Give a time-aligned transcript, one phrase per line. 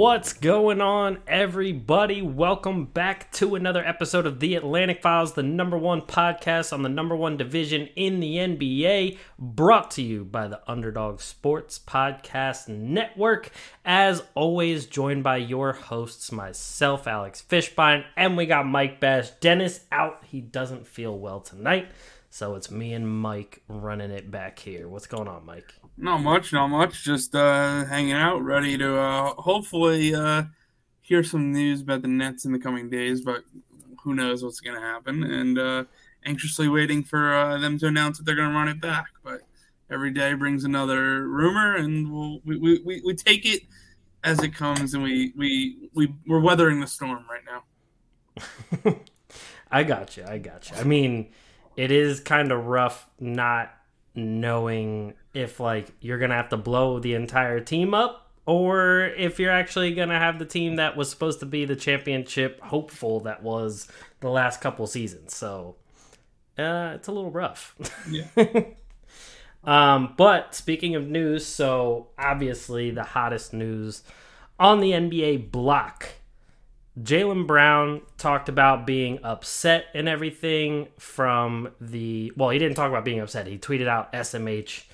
[0.00, 2.22] What's going on, everybody?
[2.22, 6.88] Welcome back to another episode of The Atlantic Files, the number one podcast on the
[6.88, 13.50] number one division in the NBA, brought to you by the Underdog Sports Podcast Network.
[13.84, 19.28] As always, joined by your hosts, myself, Alex Fishbein, and we got Mike Bash.
[19.32, 21.88] Dennis out, he doesn't feel well tonight.
[22.30, 24.88] So it's me and Mike running it back here.
[24.88, 25.74] What's going on, Mike?
[26.00, 27.04] Not much, not much.
[27.04, 30.44] Just uh, hanging out, ready to uh, hopefully uh,
[31.02, 33.20] hear some news about the Nets in the coming days.
[33.20, 33.44] But
[34.02, 35.22] who knows what's going to happen?
[35.22, 35.84] And uh,
[36.24, 39.08] anxiously waiting for uh, them to announce that they're going to run it back.
[39.22, 39.42] But
[39.90, 43.64] every day brings another rumor, and we'll, we, we, we, we take it
[44.24, 47.44] as it comes, and we we we we're weathering the storm right
[48.84, 48.96] now.
[49.70, 50.24] I got you.
[50.26, 50.76] I got you.
[50.78, 51.30] I mean,
[51.76, 53.74] it is kind of rough not
[54.14, 59.52] knowing if like you're gonna have to blow the entire team up or if you're
[59.52, 63.88] actually gonna have the team that was supposed to be the championship hopeful that was
[64.20, 65.34] the last couple seasons.
[65.34, 65.76] So
[66.58, 67.74] uh, it's a little rough.
[68.10, 68.64] Yeah.
[69.64, 74.02] um, but speaking of news, so obviously the hottest news
[74.58, 76.08] on the NBA block.
[77.00, 82.32] Jaylen Brown talked about being upset and everything from the.
[82.36, 83.46] Well, he didn't talk about being upset.
[83.46, 84.84] He tweeted out SMH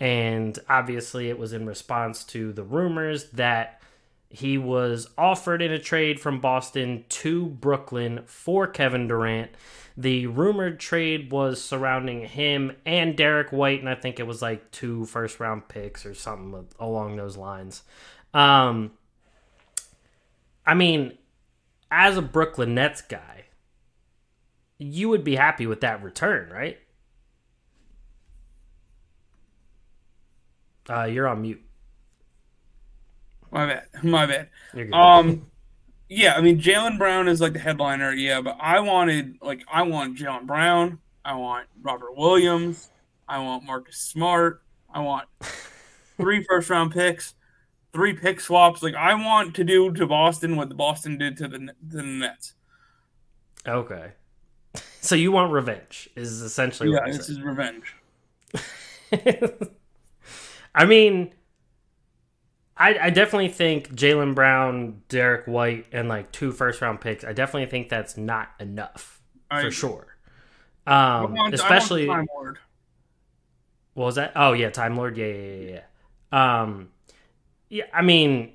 [0.00, 3.80] and obviously, it was in response to the rumors that
[4.28, 9.52] he was offered in a trade from Boston to Brooklyn for Kevin Durant.
[9.96, 14.72] The rumored trade was surrounding him and Derrick White, and I think it was like
[14.72, 17.84] two first round picks or something along those lines.
[18.32, 18.90] Um,
[20.66, 21.16] I mean,
[21.92, 23.44] as a Brooklyn Nets guy,
[24.78, 26.78] you would be happy with that return, right?
[30.88, 31.62] Uh, you're on mute.
[33.50, 33.86] My bad.
[34.02, 34.48] My bad.
[34.92, 35.46] Um,
[36.08, 39.82] yeah, I mean Jaylen Brown is like the headliner, yeah, but I wanted like I
[39.82, 42.90] want Jaylen Brown, I want Robert Williams,
[43.28, 44.62] I want Marcus Smart,
[44.92, 45.28] I want
[46.18, 47.34] three first round picks,
[47.92, 48.82] three pick swaps.
[48.82, 52.02] Like I want to do to Boston what the Boston did to the to the
[52.02, 52.54] Nets.
[53.66, 54.12] Okay.
[55.00, 57.38] So you want revenge is essentially yeah, this saying.
[57.38, 57.94] is revenge.
[60.74, 61.32] I mean,
[62.76, 67.24] I, I definitely think Jaylen Brown, Derrick White, and like two first round picks.
[67.24, 69.20] I definitely think that's not enough
[69.50, 70.16] I, for sure.
[70.86, 72.08] Um, want, especially.
[72.08, 72.56] What
[73.94, 74.32] was that?
[74.34, 75.16] Oh yeah, Time Lord.
[75.16, 75.80] Yeah, yeah, yeah,
[76.32, 76.62] yeah.
[76.62, 76.88] Um,
[77.68, 77.84] yeah.
[77.92, 78.54] I mean,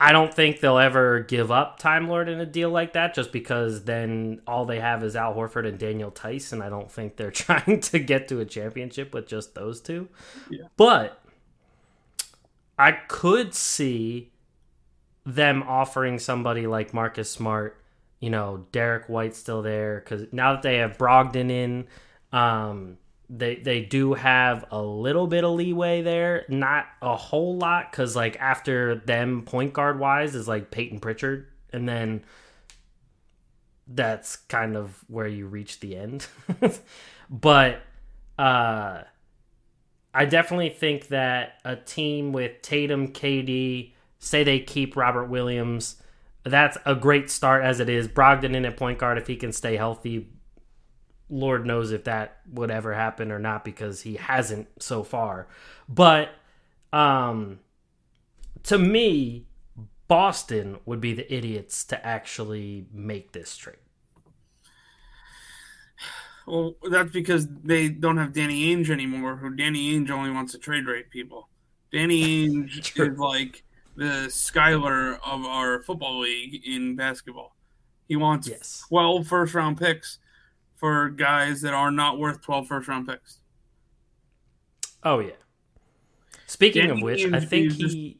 [0.00, 3.30] I don't think they'll ever give up Time Lord in a deal like that, just
[3.30, 7.16] because then all they have is Al Horford and Daniel Theis, and I don't think
[7.16, 10.08] they're trying to get to a championship with just those two.
[10.50, 10.64] Yeah.
[10.76, 11.19] But
[12.80, 14.32] I could see
[15.26, 17.78] them offering somebody like Marcus Smart,
[18.20, 21.86] you know, Derrick White still there because now that they have Brogdon in,
[22.32, 22.96] um,
[23.28, 28.16] they they do have a little bit of leeway there, not a whole lot because
[28.16, 32.24] like after them point guard wise is like Payton Pritchard, and then
[33.86, 36.26] that's kind of where you reach the end.
[37.30, 37.82] but
[38.38, 39.02] uh
[40.12, 46.02] I definitely think that a team with Tatum, KD, say they keep Robert Williams,
[46.44, 48.08] that's a great start as it is.
[48.08, 50.28] Brogdon in at point guard, if he can stay healthy,
[51.28, 55.46] Lord knows if that would ever happen or not because he hasn't so far.
[55.88, 56.30] But
[56.92, 57.60] um,
[58.64, 59.46] to me,
[60.08, 63.76] Boston would be the idiots to actually make this trade.
[66.50, 69.36] Well, that's because they don't have Danny Ainge anymore.
[69.36, 71.48] Who Danny Ainge only wants to trade rate people.
[71.92, 73.62] Danny Ainge is like
[73.96, 77.54] the Skyler of our football league in basketball.
[78.08, 78.84] He wants yes.
[78.88, 80.18] 12 first round picks
[80.74, 83.38] for guys that are not worth 12 first round picks.
[85.04, 85.30] Oh yeah.
[86.46, 88.18] Speaking Danny of which, Ainge I think he.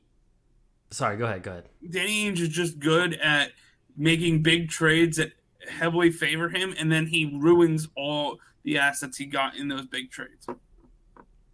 [0.89, 0.99] Just...
[0.99, 1.43] Sorry, go ahead.
[1.43, 1.69] Go ahead.
[1.91, 3.51] Danny Ainge is just good at
[3.97, 5.33] making big trades that
[5.69, 10.11] heavily favor him, and then he ruins all the assets he got in those big
[10.11, 10.47] trades.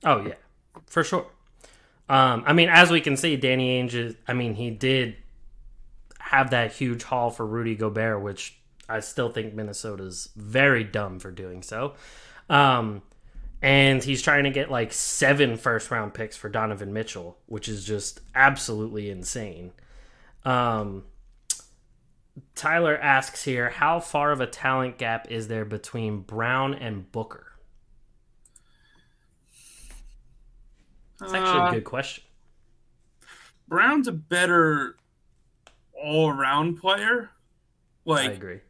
[0.04, 0.34] Oh yeah,
[0.86, 1.26] for sure.
[2.08, 4.14] Um, I mean, as we can see, Danny Ainge is.
[4.28, 5.16] I mean, he did
[6.18, 8.58] have that huge haul for Rudy Gobert, which
[8.88, 11.94] I still think Minnesota's very dumb for doing so.
[12.48, 13.02] Um,
[13.62, 17.84] and he's trying to get like seven first round picks for Donovan Mitchell, which is
[17.84, 19.72] just absolutely insane.
[20.44, 21.04] Um,
[22.54, 27.52] Tyler asks here, how far of a talent gap is there between Brown and Booker?
[31.18, 32.24] That's actually Uh, a good question.
[33.68, 34.96] Brown's a better
[35.94, 37.30] all around player.
[38.04, 38.60] Like I agree.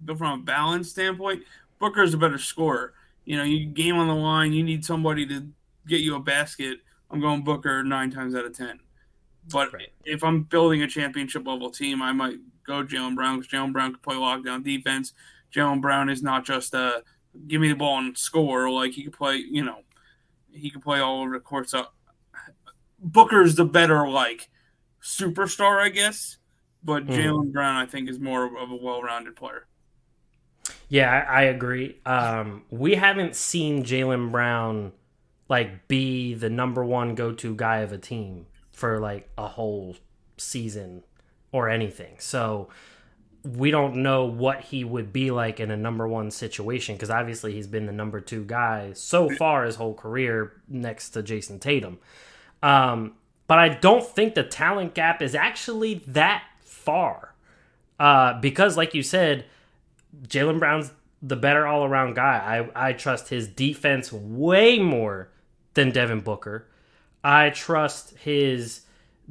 [0.00, 1.44] but from a balance standpoint,
[1.78, 2.94] Booker's a better scorer.
[3.24, 5.46] You know, you game on the line, you need somebody to
[5.86, 6.78] get you a basket.
[7.10, 8.80] I'm going Booker nine times out of ten.
[9.50, 9.92] But Right.
[10.04, 13.92] if I'm building a championship level team, I might go Jaylen Brown because Jaylen Brown
[13.92, 15.14] can play lockdown defense.
[15.52, 17.02] Jaylen Brown is not just a
[17.48, 18.70] give me the ball and score.
[18.70, 19.80] Like he could play, you know,
[20.50, 21.68] he could play all over the court.
[21.70, 21.88] So
[22.98, 24.48] Booker's the better like
[25.02, 26.38] superstar, I guess.
[26.84, 27.16] But Mhm.
[27.16, 29.66] Jaylen Brown, I think, is more of a well-rounded player.
[30.88, 32.00] Yeah, I, I agree.
[32.04, 34.92] Um, we haven't seen Jaylen Brown
[35.48, 39.96] like be the number one go-to guy of a team for like a whole
[40.36, 41.04] season
[41.52, 42.16] or anything.
[42.18, 42.68] So
[43.44, 47.52] we don't know what he would be like in a number one situation because obviously
[47.52, 51.98] he's been the number two guy so far his whole career next to Jayson Tatum.
[52.62, 53.14] Um,
[53.48, 57.34] but I don't think the talent gap is actually that far
[57.98, 59.44] uh, because, like you said,
[60.26, 62.68] Jaylen Brown's the better all around guy.
[62.74, 65.30] I, I trust his defense way more
[65.74, 66.66] than Devin Booker.
[67.24, 68.82] I trust his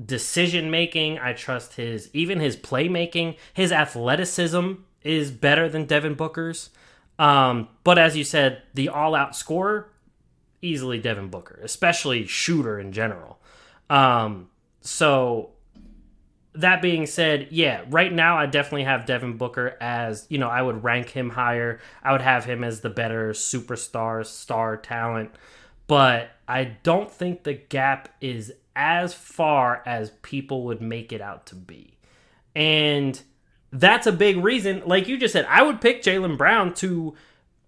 [0.03, 1.19] decision making.
[1.19, 3.37] I trust his even his playmaking.
[3.53, 4.73] His athleticism
[5.03, 6.69] is better than Devin Booker's.
[7.19, 9.91] Um, but as you said, the all out scorer,
[10.61, 13.39] easily Devin Booker, especially shooter in general.
[13.89, 14.49] Um,
[14.81, 15.51] so
[16.53, 20.61] that being said, yeah, right now I definitely have Devin Booker as, you know, I
[20.61, 21.79] would rank him higher.
[22.03, 25.31] I would have him as the better superstar, star talent.
[25.87, 31.45] But I don't think the gap is as far as people would make it out
[31.45, 31.97] to be.
[32.53, 33.21] And
[33.71, 34.83] that's a big reason.
[34.85, 37.15] Like you just said, I would pick Jaylen Brown to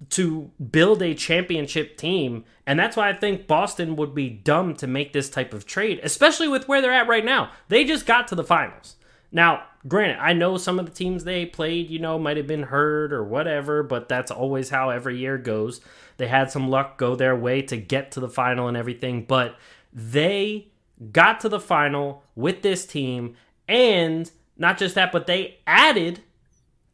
[0.09, 2.43] to build a championship team.
[2.67, 6.01] And that's why I think Boston would be dumb to make this type of trade,
[6.03, 7.51] especially with where they're at right now.
[7.69, 8.97] They just got to the finals.
[9.33, 12.63] Now, granted, I know some of the teams they played, you know, might have been
[12.63, 15.81] hurt or whatever, but that's always how every year goes.
[16.17, 19.57] They had some luck go their way to get to the final and everything, but
[19.91, 20.67] they
[21.11, 23.35] got to the final with this team.
[23.67, 26.21] And not just that, but they added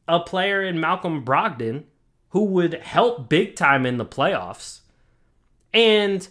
[0.07, 1.83] a player in Malcolm Brogdon
[2.29, 4.79] who would help big time in the playoffs.
[5.73, 6.27] And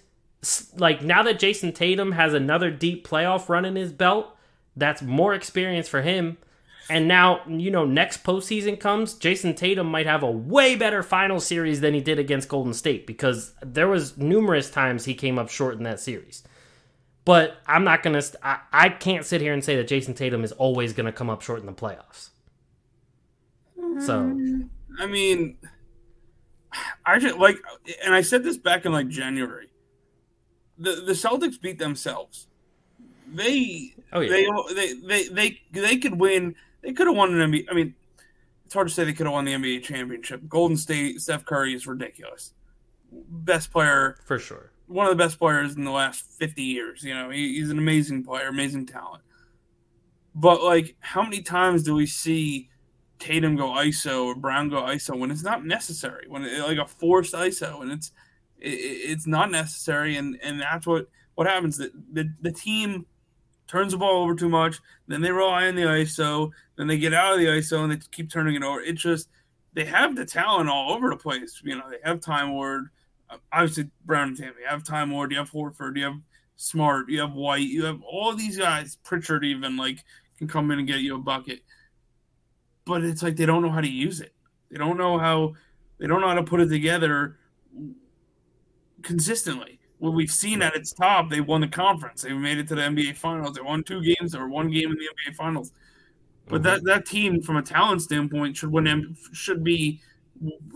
[0.77, 4.35] like now that Jayson Tatum has another deep playoff run in his belt,
[4.79, 6.39] that's more experience for him.
[6.91, 11.39] And now, you know, next postseason comes, Jayson Tatum might have a way better final
[11.39, 15.51] series than he did against Golden State because there was numerous times he came up
[15.51, 16.43] short in that series.
[17.27, 18.23] But I'm not gonna.
[18.23, 21.29] St- I, I can't sit here and say that Jayson Tatum is always gonna come
[21.29, 22.31] up short in the playoffs.
[24.01, 24.35] So
[24.99, 25.59] I mean,
[27.05, 27.59] I just like,
[28.03, 29.69] and I said this back in like January.
[30.79, 32.47] The the Celtics beat themselves.
[33.31, 34.31] They Oh, yeah.
[34.75, 36.55] they they they they they could win.
[36.83, 37.67] They could have won an NBA.
[37.71, 37.95] I mean,
[38.65, 40.43] it's hard to say they could have won the NBA championship.
[40.49, 42.55] Golden State, Steph Curry is ridiculous.
[43.11, 44.73] Best player, for sure.
[44.87, 47.03] one of the best players in the last fifty years.
[47.03, 49.23] You know, he, he's an amazing player, amazing talent.
[50.35, 52.71] But like, how many times do we see
[53.19, 56.27] Tatum go ISO or Brown go ISO when it's not necessary?
[56.29, 58.13] When it, like a forced ISO and it's
[58.59, 61.77] it, it's not necessary, and and that's what what happens.
[61.77, 63.07] The, the the team
[63.69, 67.15] turns the ball over too much, then they rely on the ISO, then they get
[67.15, 68.81] out of the ISO and they keep turning it over.
[68.81, 69.29] It's just
[69.75, 71.61] they have the talent all over the place.
[71.63, 72.89] You know, they have Time Ward,
[73.31, 74.55] um, obviously Brown and Tatum.
[74.61, 76.19] You have Time Ward, you have Horford, you have
[76.57, 78.97] Smart, you have White, you have all these guys.
[79.05, 80.03] Pritchard even like
[80.39, 81.61] can come in and get you a bucket,
[82.85, 84.33] but it's like they don't know how to use it.
[84.71, 85.55] They don't know how
[85.99, 87.37] they don't know how to put it together
[89.03, 89.78] consistently.
[89.99, 92.23] What we've seen at its top, they won the conference.
[92.23, 93.57] They made it to the NBA Finals.
[93.57, 95.73] They won two games or one game in the NBA Finals.
[96.47, 96.87] But that, mm-hmm.
[96.87, 99.17] that team, from a talent standpoint, should win.
[99.33, 100.01] Should be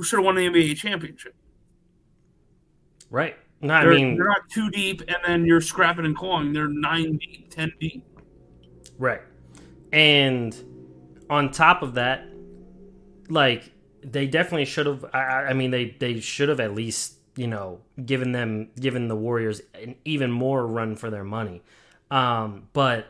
[0.03, 1.35] should have won the NBA championship.
[3.11, 3.37] Right.
[3.61, 6.53] No, I They're, mean, they're not too deep, and then you're scrapping and clawing.
[6.53, 8.05] They're nine deep, ten deep.
[8.99, 9.21] Right.
[9.93, 10.55] And
[11.31, 12.27] on top of that,
[13.29, 13.71] like
[14.03, 15.05] they definitely should have.
[15.13, 19.17] I I mean, they they should have at least you know given them given the
[19.17, 21.63] Warriors an even more run for their money.
[22.11, 23.07] Um, but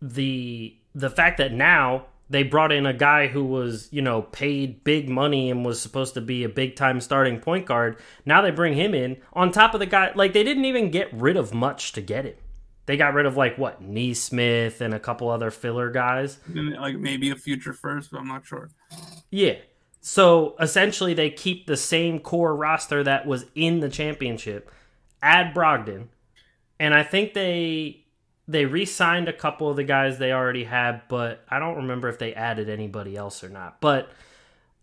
[0.00, 4.84] the the fact that now they brought in a guy who was you know paid
[4.84, 7.98] big money and was supposed to be a big time starting point guard.
[8.26, 10.12] Now they bring him in on top of the guy.
[10.14, 12.34] Like they didn't even get rid of much to get him.
[12.86, 16.38] they got rid of like what Nesmith and a couple other filler guys.
[16.46, 18.70] And, like maybe a future first, but I'm not sure.
[19.30, 19.56] Yeah.
[20.04, 24.68] So essentially, they keep the same core roster that was in the championship.
[25.22, 26.08] Add Brogdon,
[26.80, 28.04] and I think they
[28.48, 32.18] they re-signed a couple of the guys they already had, but I don't remember if
[32.18, 33.80] they added anybody else or not.
[33.80, 34.10] But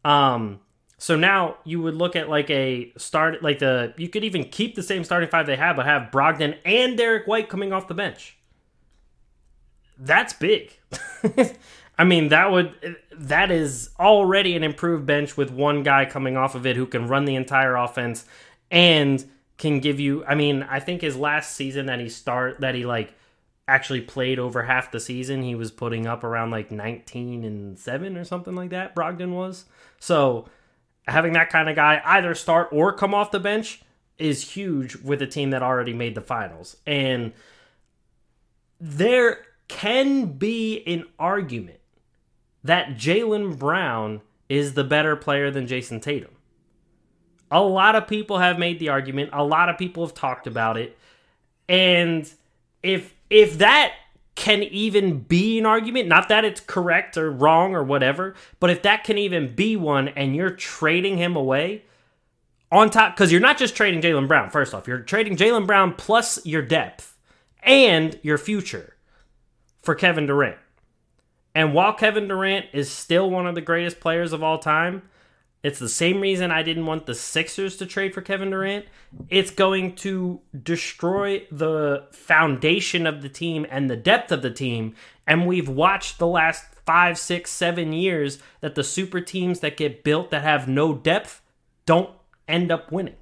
[0.06, 0.62] um,
[0.98, 4.76] so now you would look at like a start, like the you could even keep
[4.76, 7.94] the same starting five they had, but have Brogdon and Derrick White coming off the
[7.94, 8.38] bench.
[9.98, 10.72] That's big.
[12.00, 16.56] I mean, that would that is already an improved bench with one guy coming off
[16.56, 18.26] of it who can run the entire offense
[18.72, 19.24] and
[19.58, 20.24] can give you.
[20.24, 23.14] I mean, I think his last season that he start that he like
[23.68, 28.16] actually played over half the season, he was putting up around like 19 and 7
[28.16, 28.96] or something like that.
[28.96, 29.66] Brogdon was.
[30.00, 30.48] So,
[31.06, 33.82] having that kind of guy either start or come off the bench
[34.18, 36.78] is huge with a team that already made the finals.
[36.88, 37.34] And
[38.80, 41.80] there can be an argument
[42.64, 46.32] that Jaylen Brown is the better player than Jayson Tatum.
[47.52, 50.78] A lot of people have made the argument, a lot of people have talked about
[50.78, 50.98] it.
[51.68, 52.32] And
[52.84, 53.94] if if that
[54.36, 58.82] can even be an argument, not that it's correct or wrong or whatever, but if
[58.84, 61.84] that can even be one and you're trading him away
[62.72, 65.94] on top, because you're not just trading Jaylen Brown, first off, you're trading Jaylen Brown
[65.94, 67.18] plus your depth
[67.64, 68.96] and your future
[69.82, 70.58] for Kevin Durant.
[71.60, 75.02] And while Kevin Durant is still one of the greatest players of all time,
[75.62, 78.86] it's the same reason I didn't want the Sixers to trade for Kevin Durant.
[79.28, 84.96] It's going to destroy the foundation of the team and the depth of the team.
[85.28, 90.02] And we've watched the last five, six, seven years that the super teams that get
[90.02, 91.42] built that have no depth
[91.86, 92.12] don't
[92.48, 93.18] end up winning.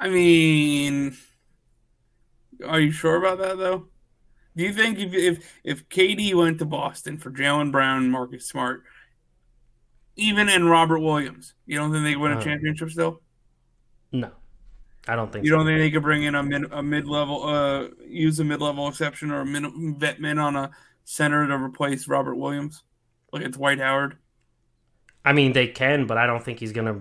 [0.00, 1.14] I mean,
[2.66, 3.88] are you sure about that though?
[4.56, 8.84] Do you think if if, if KD went to Boston for Jaylen Brown, Marcus Smart,
[10.16, 13.22] even in Robert Williams, you don't think they win a uh, championship still?
[14.10, 14.30] No,
[15.08, 15.44] I don't think.
[15.44, 15.56] You so.
[15.56, 18.60] don't think they could bring in a mid a mid level, uh, use a mid
[18.60, 19.64] level exception or a mid,
[19.98, 20.70] vet min on a
[21.04, 22.82] center to replace Robert Williams,
[23.32, 24.18] like it's Dwight Howard?
[25.24, 27.00] I mean, they can, but I don't think he's gonna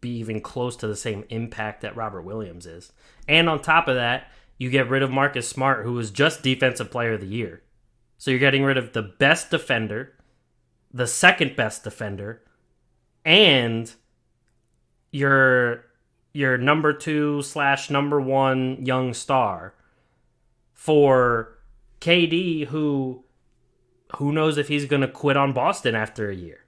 [0.00, 2.92] be even close to the same impact that Robert Williams is.
[3.28, 4.30] And on top of that,
[4.62, 7.62] you get rid of Marcus Smart, who was just Defensive Player of the Year.
[8.16, 10.12] So you're getting rid of the best defender,
[10.94, 12.44] the second best defender,
[13.24, 13.92] and
[15.10, 15.86] your
[16.32, 19.74] your number two slash number one young star
[20.72, 21.58] for
[22.00, 23.24] KD, who
[24.14, 26.60] who knows if he's going to quit on Boston after a year?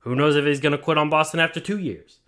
[0.00, 2.18] Who knows if he's going to quit on Boston after two years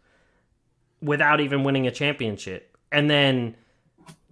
[1.03, 2.79] without even winning a championship?
[2.91, 3.57] And then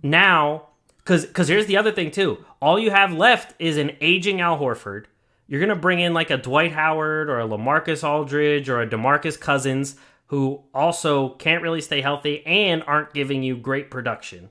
[0.04, 0.68] now
[0.98, 2.44] because because here's the other thing too.
[2.60, 5.06] All you have left is an aging Al Horford.
[5.48, 9.38] You're gonna bring in like a Dwight Howard or a LaMarcus Aldridge or a DeMarcus
[9.40, 9.96] Cousins
[10.28, 14.50] who also can't really stay healthy and aren't giving you great production.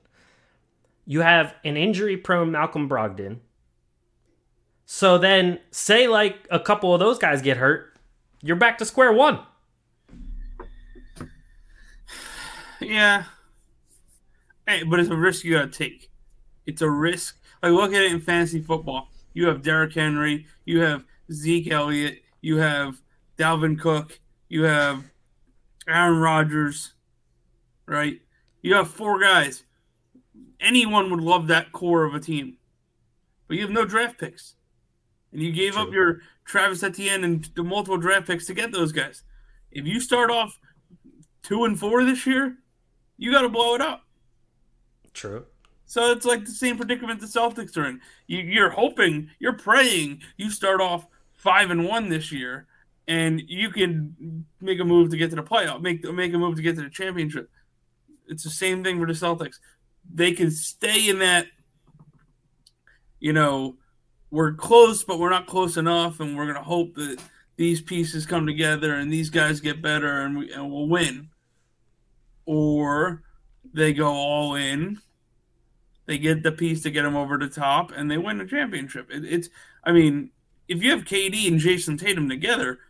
[1.06, 3.38] You have an injury prone Malcolm Brogdon.
[4.86, 7.96] So then, say like a couple of those guys get hurt,
[8.42, 9.40] you're back to square one.
[12.80, 13.24] Yeah,
[14.66, 16.10] but it's a risk you got to take.
[16.66, 17.38] It's a risk.
[17.62, 19.08] Like look at it in fantasy football.
[19.32, 23.00] You have Derrick Henry, you have Zeke Elliott, you have
[23.36, 25.02] Dalvin Cook, you have
[25.88, 26.94] Aaron Rodgers,
[27.86, 28.20] right?
[28.62, 29.64] You have four guys.
[30.60, 32.56] Anyone would love that core of a team,
[33.48, 34.54] but you have no draft picks,
[35.32, 35.82] and you gave True.
[35.82, 39.22] up your Travis Etienne and the multiple draft picks to get those guys.
[39.72, 40.58] If you start off
[41.42, 42.56] two and four this year,
[43.18, 44.04] you got to blow it up.
[45.14, 45.46] True.
[45.86, 48.00] So it's like the same predicament the Celtics are in.
[48.26, 52.66] You, you're hoping, you're praying you start off five and one this year,
[53.06, 56.56] and you can make a move to get to the playoff, make make a move
[56.56, 57.50] to get to the championship.
[58.28, 59.56] It's the same thing for the Celtics.
[60.12, 61.46] They can stay in that,
[63.20, 63.76] you know,
[64.30, 67.20] we're close, but we're not close enough, and we're gonna hope that
[67.56, 71.28] these pieces come together and these guys get better, and, we, and we'll win.
[72.46, 73.22] Or
[73.72, 75.00] they go all in.
[76.06, 79.08] They get the piece to get them over the top, and they win the championship.
[79.10, 79.48] It, it's,
[79.84, 80.30] I mean,
[80.68, 82.80] if you have KD and Jayson Tatum together,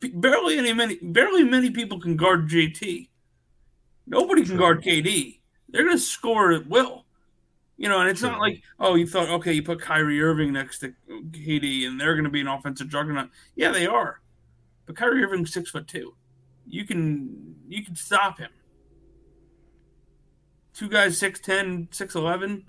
[0.00, 3.08] barely any many, barely many people can guard JT.
[4.06, 5.38] Nobody can guard KD.
[5.68, 7.04] They're going to score at will.
[7.78, 10.80] You know, and it's not like, oh, you thought, okay, you put Kyrie Irving next
[10.80, 13.30] to KD and they're going to be an offensive juggernaut.
[13.56, 14.20] Yeah, they are.
[14.86, 16.14] But Kyrie Irving's six foot two.
[16.68, 18.50] You can you can stop him.
[20.74, 22.64] Two guys 6'10", 6'11",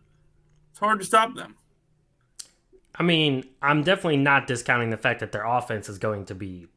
[0.72, 1.55] it's hard to stop them.
[2.95, 6.67] I mean, I'm definitely not discounting the fact that their offense is going to be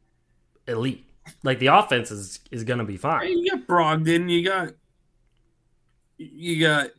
[0.67, 1.05] elite.
[1.43, 3.27] Like the offense is is going to be fine.
[3.27, 4.69] You got Brogdon, you got
[6.17, 6.89] you got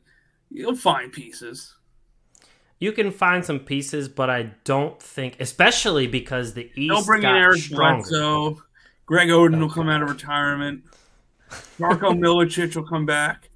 [0.50, 1.74] you'll find pieces.
[2.78, 7.22] You can find some pieces, but I don't think, especially because the East Don't bring
[7.22, 7.60] in Eric.
[7.70, 8.62] Bledsoe.
[9.04, 10.84] Greg Oden will come out of retirement.
[11.78, 13.47] Marco Milicic will come back.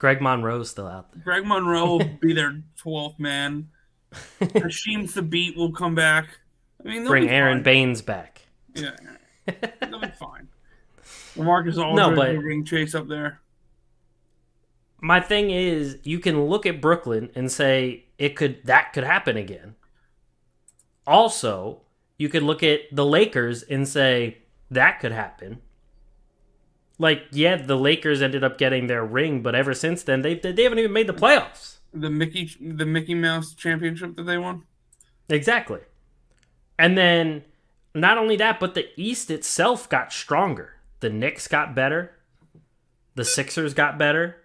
[0.00, 1.22] Greg Monroe's still out there.
[1.22, 3.68] Greg Monroe will be their 12th man.
[4.40, 6.26] Hasheem Thabeet will come back.
[6.84, 7.62] I mean, Bring Aaron fine.
[7.62, 8.40] Baynes back.
[8.74, 8.96] Yeah,
[9.80, 10.48] they'll be fine.
[11.36, 13.40] Marcus Aldridge No, but- will Chase up there.
[15.02, 19.36] My thing is, you can look at Brooklyn and say it could that could happen
[19.36, 19.74] again.
[21.06, 21.80] Also,
[22.18, 24.38] you could look at the Lakers and say
[24.70, 25.60] that could happen.
[27.00, 30.62] Like, yeah, the Lakers ended up getting their ring, but ever since then, they they
[30.62, 31.78] haven't even made the playoffs.
[31.94, 34.64] The Mickey, the Mickey Mouse championship that they won.
[35.30, 35.80] Exactly.
[36.78, 37.44] And then
[37.94, 40.74] not only that, but the East itself got stronger.
[41.00, 42.12] The Knicks got better.
[43.14, 44.36] The Sixers got better.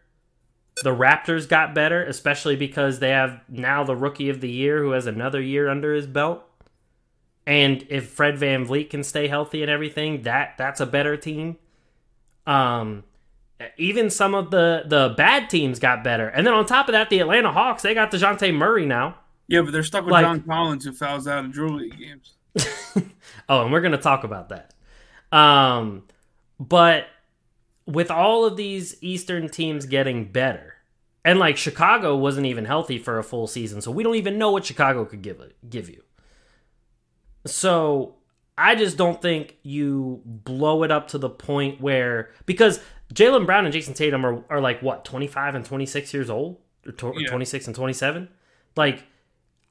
[0.81, 4.91] The Raptors got better, especially because they have now the rookie of the year who
[4.91, 6.41] has another year under his belt.
[7.45, 11.57] And if Fred VanVleet can stay healthy and everything, that that's a better team.
[12.47, 13.03] Um
[13.77, 16.27] even some of the the bad teams got better.
[16.27, 19.15] And then on top of that, the Atlanta Hawks, they got Dejounte Murray now.
[19.47, 22.33] Yeah, but they're stuck with Like- John Collins, who fouls out of Drew League games.
[23.47, 24.73] Oh, and we're going to talk about that.
[25.31, 26.03] Um,
[26.59, 27.05] but
[27.85, 30.73] with all of these Eastern teams getting better,
[31.23, 34.49] and like Chicago wasn't even healthy for a full season, so we don't even know
[34.51, 36.01] what Chicago could give give you.
[37.45, 38.14] So
[38.57, 42.79] I just don't think you blow it up to the point where because
[43.13, 46.29] Jaylen Brown and Jayson Tatum are, are like what twenty five and twenty six years
[46.29, 47.27] old, or tw- Yeah.
[47.29, 48.29] twenty six and twenty seven,
[48.75, 49.03] like.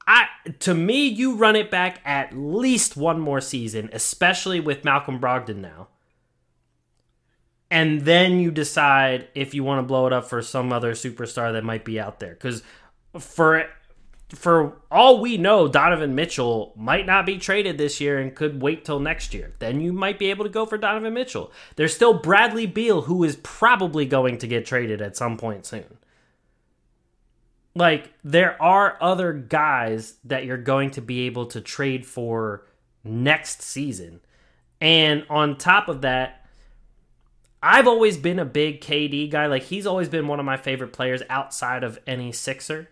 [0.07, 0.27] I
[0.59, 5.55] to me, you run it back at least one more season, especially with Malcolm Brogdon
[5.55, 5.87] now.
[7.71, 11.51] And then you decide if you want to blow it up for some other superstar
[11.53, 12.33] that might be out there.
[12.35, 12.61] Because
[13.19, 13.65] for
[14.29, 18.83] for all we know, Donovan Mitchell might not be traded this year and could wait
[18.83, 19.53] till next year.
[19.59, 21.51] Then you might be able to go for Donovan Mitchell.
[21.75, 25.97] There's still Bradley Beal, who is probably going to get traded at some point soon
[27.75, 32.65] like there are other guys that you're going to be able to trade for
[33.03, 34.21] next season.
[34.79, 36.45] And on top of that,
[37.61, 39.47] I've always been a big KD guy.
[39.47, 42.89] Like he's always been one of my favorite players outside of any Sixer.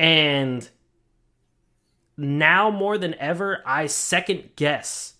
[0.00, 0.68] And
[2.16, 5.14] now more than ever, I second guess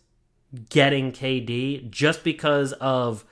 [0.71, 3.25] getting KD just because of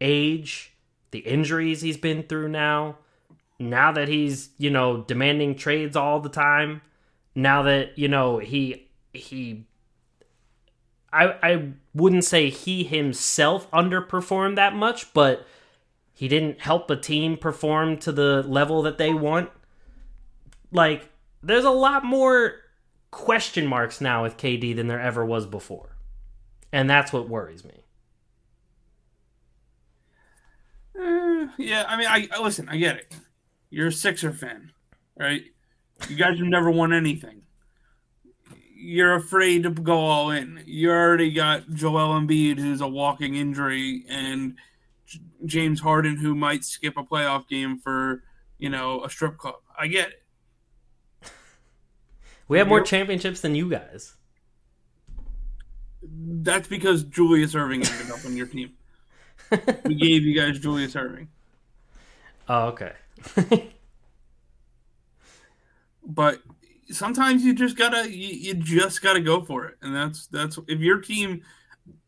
[0.00, 0.72] age,
[1.10, 2.96] the injuries he's been through now
[3.58, 6.82] now that he's you know demanding trades all the time
[7.34, 9.64] now that you know he he
[11.12, 15.46] i i wouldn't say he himself underperformed that much but
[16.12, 19.50] he didn't help the team perform to the level that they want
[20.74, 21.08] like
[21.42, 22.56] there's a lot more
[23.10, 25.96] question marks now with KD than there ever was before
[26.72, 27.84] and that's what worries me
[30.96, 32.68] Eh, yeah, I mean, I, I listen.
[32.68, 33.14] I get it.
[33.70, 34.70] You're a Sixer fan,
[35.16, 35.42] right?
[36.08, 37.42] You guys have never won anything.
[38.76, 40.62] You're afraid to go all in.
[40.66, 44.56] You already got Joel Embiid, who's a walking injury, and
[45.46, 48.22] James Harden, who might skip a playoff game for
[48.58, 49.56] you know a strip club.
[49.78, 50.23] I get it.
[52.48, 54.14] We have more championships than you guys
[56.02, 58.72] That's because Julius Erving ended up on your team.
[59.84, 61.28] We gave you guys Julius Erving.
[62.48, 62.92] oh okay
[66.06, 66.40] but
[66.90, 70.80] sometimes you just gotta you, you just gotta go for it and that's that's if
[70.80, 71.42] your team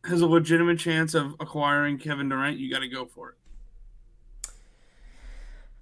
[0.05, 3.35] has a legitimate chance of acquiring kevin durant you gotta go for it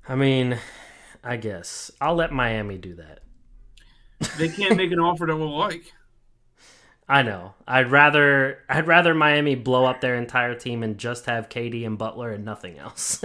[0.08, 0.60] I mean,
[1.24, 3.20] I guess I'll let Miami do that.
[4.38, 5.94] They can't make an offer that we'll like
[7.08, 7.54] I know.
[7.68, 11.98] I'd rather I'd rather Miami blow up their entire team and just have KD and
[11.98, 13.24] Butler and nothing else.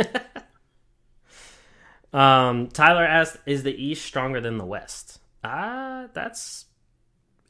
[2.13, 6.67] um, Tyler asked, "Is the East stronger than the West?" Ah, that's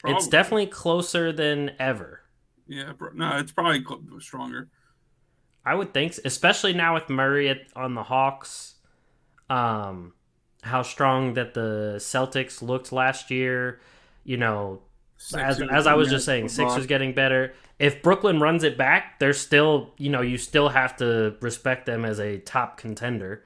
[0.05, 2.21] it's definitely closer than ever.
[2.67, 3.83] yeah bro, no it's probably
[4.19, 4.69] stronger
[5.63, 8.75] I would think, so, especially now with Murray at, on the Hawks.
[9.49, 10.13] Um,
[10.61, 13.79] how strong that the Celtics looked last year.
[14.23, 14.81] You know,
[15.33, 16.49] as, Sixers, as I was just saying.
[16.49, 17.53] Sixers getting better.
[17.79, 22.05] If Brooklyn runs it back, they're still, you know, you still have to respect them
[22.05, 23.43] as a top contender.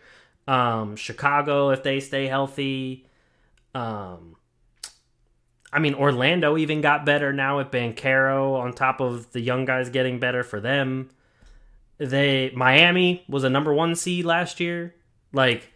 [0.47, 3.07] Um, Chicago, if they stay healthy.
[3.73, 4.35] Um,
[5.71, 9.89] I mean, Orlando even got better now with Banchero on top of the young guys
[9.89, 11.09] getting better for them.
[11.97, 14.95] They Miami was a number one seed last year.
[15.33, 15.73] Like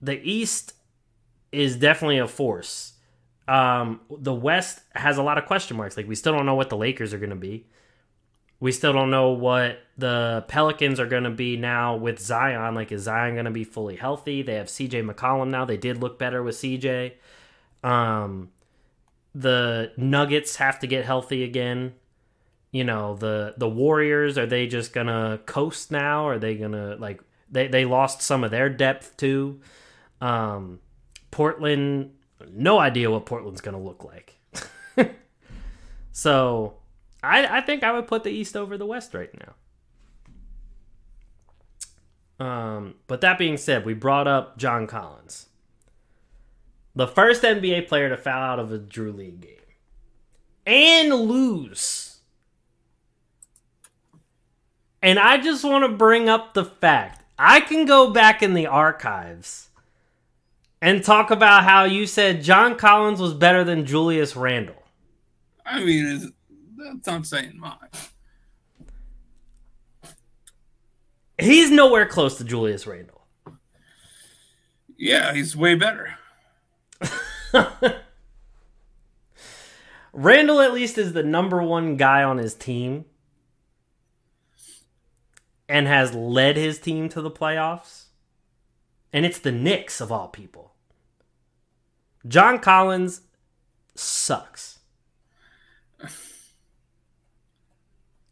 [0.00, 0.74] the East
[1.52, 2.92] is definitely a force.
[3.46, 5.96] Um, the West has a lot of question marks.
[5.96, 7.66] Like we still don't know what the Lakers are going to be.
[8.60, 12.74] We still don't know what the Pelicans are going to be now with Zion.
[12.74, 14.42] Like, is Zion going to be fully healthy?
[14.42, 15.64] They have CJ McCollum now.
[15.64, 17.12] They did look better with CJ.
[17.84, 18.50] Um,
[19.32, 21.94] the Nuggets have to get healthy again.
[22.72, 26.26] You know, the the Warriors are they just gonna coast now?
[26.26, 29.60] Are they gonna like they they lost some of their depth too?
[30.20, 30.80] Um,
[31.30, 32.12] Portland,
[32.50, 34.38] no idea what Portland's gonna look like.
[36.12, 36.74] so
[37.22, 39.54] I, I think I would put the East over the West right now.
[42.40, 45.46] Um, but that being said, we brought up John Collins,
[46.94, 49.54] the first NBA player to foul out of a Drew League game
[50.66, 52.18] and lose.
[55.02, 58.66] And I just want to bring up the fact I can go back in the
[58.66, 59.67] archives
[60.80, 64.82] and talk about how you said John Collins was better than Julius Randle.
[65.64, 66.32] I mean,
[66.76, 68.10] that's not saying much.
[71.38, 73.26] He's nowhere close to Julius Randle.
[74.96, 76.16] Yeah, he's way better.
[80.12, 83.04] Randle at least is the number one guy on his team
[85.68, 88.06] and has led his team to the playoffs.
[89.12, 90.72] And it's the Knicks of all people.
[92.26, 93.22] John Collins
[93.94, 94.78] sucks.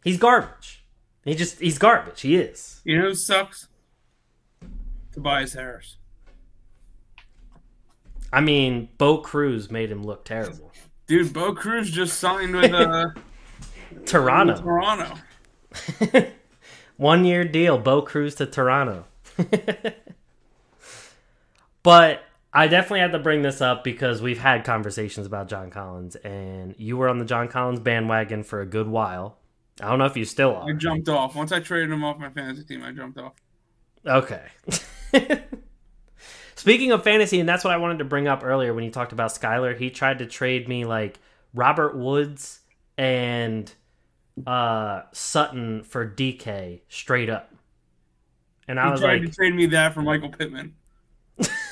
[0.05, 0.85] He's garbage.
[1.25, 2.21] He just he's garbage.
[2.21, 2.81] He is.
[2.85, 3.67] You know who sucks?
[5.13, 5.97] Tobias Harris.
[8.33, 10.73] I mean, Bo Cruz made him look terrible.
[11.07, 13.07] Dude, Bo Cruz just signed with uh,
[14.05, 14.61] Toronto.
[14.61, 15.15] Toronto.
[16.97, 19.07] One year deal, Bo Cruz to Toronto.
[21.87, 26.17] but I definitely had to bring this up because we've had conversations about John Collins,
[26.17, 29.39] and you were on the John Collins bandwagon for a good while.
[29.81, 30.69] I don't know if you still are.
[30.69, 31.37] I jumped off.
[31.37, 33.35] Once I traded him off my fantasy team, I jumped off.
[34.05, 34.43] Okay.
[36.57, 39.13] Speaking of fantasy, and that's what I wanted to bring up earlier when you talked
[39.13, 39.79] about Skyler.
[39.79, 41.21] He tried to trade me like
[41.55, 42.63] Robert Woods
[42.99, 43.73] and
[44.45, 47.55] uh, Sutton for DK straight up.
[48.67, 50.75] And I He was tried like, to trade me that for Michael Pittman.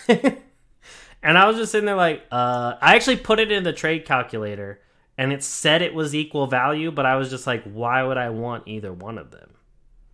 [1.23, 4.05] and I was just sitting there like, uh, I actually put it in the trade
[4.05, 4.81] calculator
[5.17, 8.31] and it said it was equal value, but I was just like, why would I
[8.31, 9.51] want either one of them?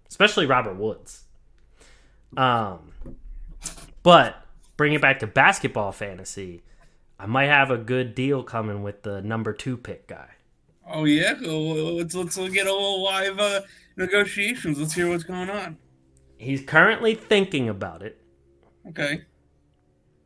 [0.08, 1.24] Especially Robert Woods.
[2.36, 2.92] Um,
[4.02, 4.44] but
[4.76, 6.62] bring it back to basketball fantasy.
[7.18, 10.28] I might have a good deal coming with the number two pick guy.
[10.86, 13.60] Oh yeah, let's let's get a little live uh,
[13.96, 14.78] negotiations.
[14.78, 15.76] Let's hear what's going on.
[16.38, 18.18] He's currently thinking about it,
[18.88, 19.22] Okay.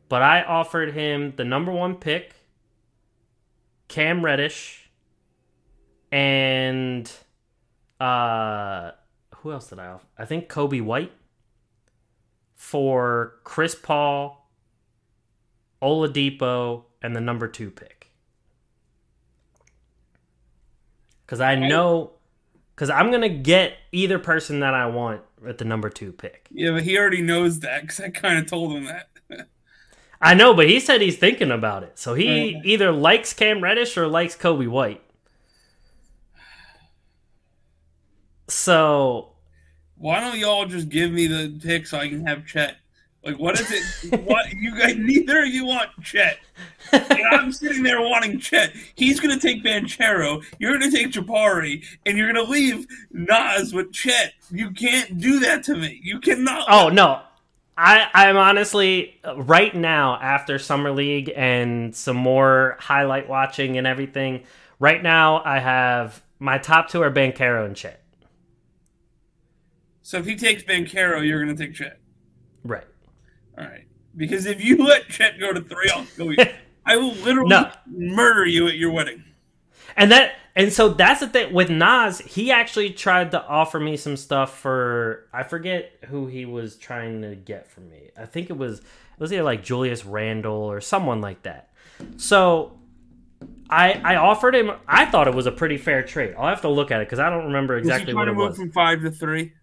[0.07, 2.33] But I offered him the number one pick,
[3.87, 4.89] Cam Reddish,
[6.11, 7.11] and
[7.99, 8.91] uh,
[9.37, 10.05] who else did I offer?
[10.17, 11.11] I think Coby White
[12.55, 14.49] for Chris Paul,
[15.81, 18.11] Oladipo, and the number two pick.
[21.25, 22.11] Because I know,
[22.75, 26.47] because I'm gonna get either person that I want at the number two pick.
[26.51, 29.09] Yeah, but he already knows that because I kind of told him that.
[30.25, 31.99] I know, but he said he's thinking about it.
[31.99, 32.61] So he Okay.
[32.65, 35.01] either likes Cam Reddish or likes Coby White.
[38.47, 39.31] So
[39.97, 42.75] Why don't y'all just give me the pick so I can have Chet?
[43.23, 44.21] Like, what is it?
[44.23, 44.95] what you guys?
[44.97, 46.37] Neither of you want Chet.
[46.91, 48.73] And I'm sitting there wanting Chet.
[48.95, 50.43] He's gonna take Banchero.
[50.59, 54.33] You're gonna take Jabari, and you're gonna leave Nas with Chet.
[54.51, 55.99] You can't do that to me.
[56.03, 56.65] You cannot.
[56.69, 57.21] Oh no.
[57.77, 63.85] I I'm honestly uh, right now after summer league and some more highlight watching and
[63.85, 64.43] everything.
[64.79, 68.01] Right now I have my top two are Banchero and Chet.
[70.01, 71.99] So if he takes Banchero, you're gonna take Chet.
[72.63, 72.85] Right.
[73.57, 73.85] All right.
[74.15, 76.31] Because if you let Chet go to three, I'll go.
[76.85, 77.71] I will literally No.
[77.87, 79.23] murder you at your wedding.
[79.97, 83.97] And that and so that's the thing with Nas, he actually tried to offer me
[83.97, 88.09] some stuff for I forget who he was trying to get from me.
[88.17, 91.69] I think it was it was either like Julius Randle or someone like that.
[92.17, 92.77] So
[93.69, 96.35] I I offered him I thought it was a pretty fair trade.
[96.37, 98.35] I'll have to look at it because I don't remember exactly trying what to it
[98.35, 98.57] move was.
[98.57, 99.53] from five to three?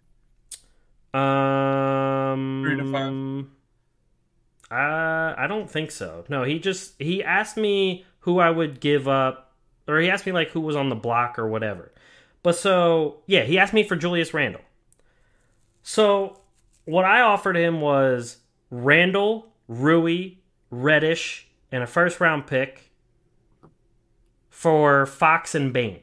[1.13, 3.45] Um Three to five.
[4.71, 6.25] Uh, I don't think so.
[6.29, 9.52] No, he just he asked me who I would give up,
[9.87, 11.91] or he asked me like who was on the block or whatever.
[12.41, 14.61] But so yeah, he asked me for Julius Randle.
[15.81, 16.39] So
[16.85, 18.37] what I offered him was
[18.69, 20.35] Randle, Rui,
[20.69, 22.91] Reddish, and a first round pick
[24.49, 26.01] for Fox and Bane.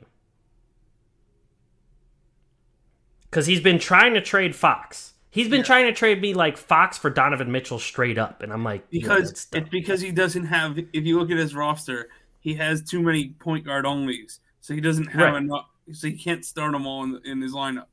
[3.25, 5.15] Because he's been trying to trade Fox.
[5.31, 5.65] He's been Yeah.
[5.67, 9.47] trying to trade me like Fox for Donovan Mitchell straight up, and I'm like, because
[9.53, 10.77] it's because he doesn't have.
[10.79, 12.09] If you look at his roster,
[12.41, 15.43] he has too many point guard onlys, so he doesn't have Right.
[15.43, 15.67] enough.
[15.93, 17.87] So he can't start them all in, in his lineup.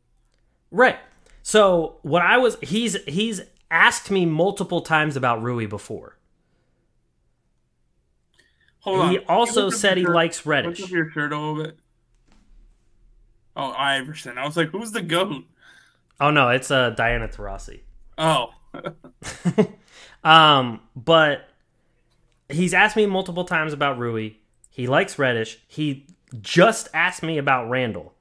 [0.71, 0.97] right.
[1.43, 6.17] So what I was, he's he's asked me multiple times about Rui before.
[8.79, 9.11] Hold on.
[9.11, 10.83] He also said he shirt- likes lift Reddish.
[10.83, 11.77] up your shirt a little bit.
[13.55, 14.37] Oh, Iverson.
[14.37, 15.43] I was like, who's the goat?
[16.19, 17.81] Oh no, it's uh, Diana Taurasi.
[18.17, 18.49] Oh,
[20.23, 21.47] Um, but
[22.49, 24.31] he's asked me multiple times about Rui.
[24.69, 25.59] He likes Reddish.
[25.67, 26.07] He
[26.41, 28.13] just asked me about Randle.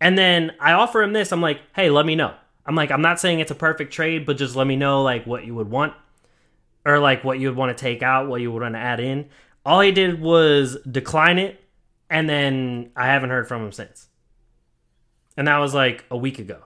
[0.00, 1.32] And then I offer him this.
[1.32, 2.34] I'm like, hey, let me know.
[2.64, 5.26] I'm like, I'm not saying it's a perfect trade, but just let me know like
[5.26, 5.94] what you would want.
[6.84, 9.00] Or like what you would want to take out, what you would want to add
[9.00, 9.28] in.
[9.66, 11.60] All he did was decline it,
[12.08, 14.08] and then I haven't heard from him since.
[15.36, 16.62] And that was like a week ago.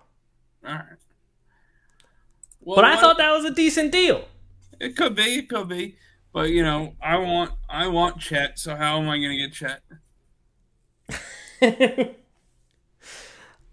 [0.64, 0.84] all right.
[2.60, 4.26] Well, But I what- thought that was a decent deal.
[4.78, 5.96] it could be, it could be,
[6.32, 8.58] but you know, I want, I want Chet.
[8.58, 9.82] So how am I going to get Chet?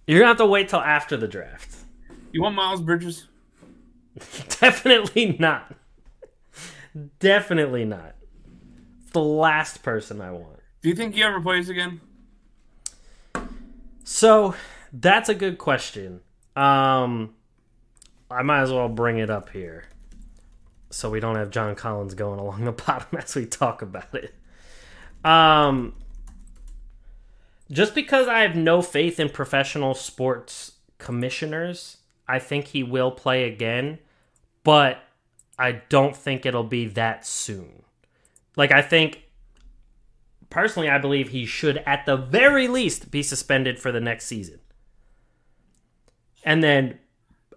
[0.10, 1.76] You're gonna have to wait till after the draft.
[2.32, 3.28] You want Miles Bridges?
[4.60, 5.76] Definitely not.
[7.20, 8.16] Definitely not.
[9.04, 10.60] It's the last person I want.
[10.82, 12.02] Do you think he ever plays again?
[14.04, 14.56] So
[14.92, 16.22] that's a good question.
[16.56, 17.36] Um,
[18.32, 19.86] I might as well bring it up here,
[20.90, 24.34] so we don't have John Collins going along the bottom as we talk about it.
[25.24, 25.96] Um,
[27.72, 31.98] just because I have no faith in professional sports commissioners,
[32.28, 34.00] I think he will play again,
[34.64, 35.00] but
[35.58, 37.84] I don't think it'll be that soon.
[38.56, 39.24] Like I think
[40.50, 44.60] personally, I believe he should, at the very least, be suspended for the next season.
[46.44, 47.00] And then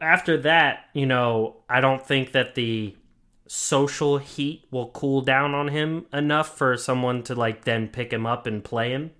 [0.00, 2.96] after that, you know, I don't think that the
[3.54, 8.24] social heat will cool down on him enough for someone to like then pick him
[8.24, 9.10] up and play him.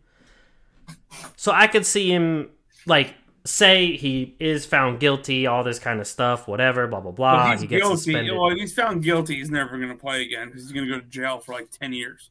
[1.36, 2.48] So I could see him
[2.86, 3.14] like
[3.44, 7.34] say he is found guilty, all this kind of stuff, whatever, blah blah blah.
[7.34, 7.96] Well, he he's gets guilty.
[7.98, 8.34] suspended.
[8.34, 10.94] Well, if he's found guilty, he's never going to play again because he's going to
[10.94, 12.30] go to jail for like ten years.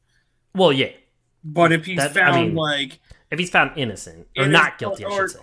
[0.55, 0.89] well, yeah,
[1.43, 4.77] But if he's That- I found mean- like if he's found innocent or Innocent- not
[4.79, 5.39] guilty, I should say.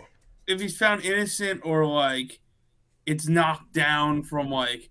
[0.49, 2.41] if he's found innocent or like
[3.07, 4.91] it's knocked down from like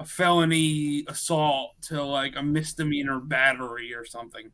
[0.00, 4.52] a felony assault to like a misdemeanor battery or something,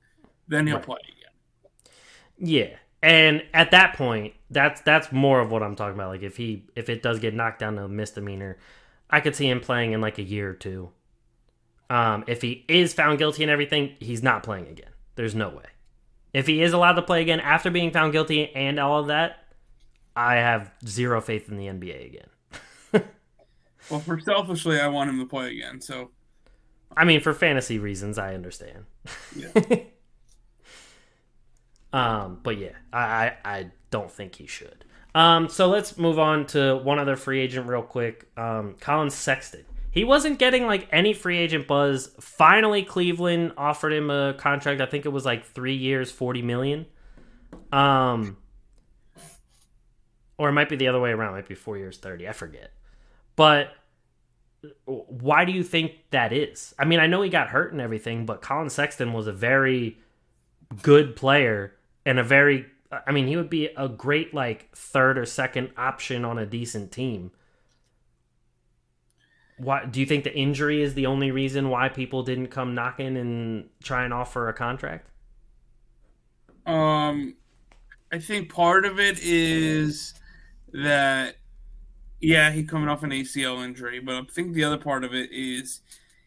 [0.48, 0.85] then he'll Right.
[0.85, 1.32] play again.
[2.38, 2.76] Yeah.
[3.02, 6.09] And at that point, that's that's more of what I'm talking about.
[6.09, 8.59] Like if he if it does get knocked down to a misdemeanor,
[9.11, 10.90] I could see him playing in like a year or two.
[11.88, 14.90] Um, if he is found guilty and everything, he's not playing again.
[15.14, 15.66] There's no way.
[16.32, 19.44] If he is allowed to play again after being found guilty and all of that,
[20.16, 22.26] I have zero faith in the NBA again.
[23.88, 25.81] Well, for selfishly, I want him to play again.
[25.81, 26.11] So
[26.96, 28.85] I mean, for fantasy reasons, I understand.
[29.35, 29.49] yeah,
[31.92, 34.85] Um, but yeah, I, I, I don't think he should.
[35.14, 38.29] Um, so let's move on to one other free agent real quick.
[38.37, 39.64] Um, Collin Sexton.
[39.90, 42.11] He wasn't getting like any free agent buzz.
[42.20, 44.83] Finally, Cleveland offered him a contract.
[44.83, 46.85] I think it was like three years, forty million.
[47.72, 48.37] Um,
[50.37, 51.31] or it might be the other way around.
[51.33, 52.29] It might be four years, thirty.
[52.29, 52.72] I forget.
[53.37, 53.75] But
[54.85, 56.75] why do you think that is?
[56.79, 59.99] I mean, I know he got hurt and everything, but Collin Sexton was a very
[60.83, 62.66] good player and a very
[63.07, 66.92] I mean, he would be a great like third or second option on a decent
[66.92, 67.33] team.
[69.59, 73.16] Why do you think the injury is the only reason why people didn't come knocking
[73.16, 75.09] and try and offer a contract?
[76.66, 77.37] um,
[78.12, 80.14] I think part of it is
[80.72, 81.37] that
[82.20, 85.31] yeah, he coming off an ACL injury, but I think the other part of it
[85.33, 85.81] is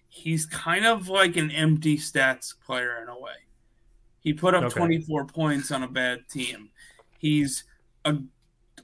[0.07, 3.31] he's kind of like an empty stats player in a way.
[4.21, 4.77] He put up Okay.
[4.77, 6.69] 24 points on a bad team.
[7.17, 7.63] He's
[8.05, 8.17] a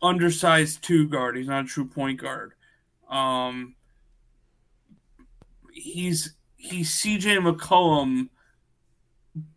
[0.02, 1.38] undersized two guard.
[1.38, 2.54] He's not a true point guard.
[3.10, 3.76] Um,
[5.72, 8.30] he's he's CJ McCollum,